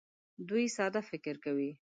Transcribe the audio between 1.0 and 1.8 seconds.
فکر کوي.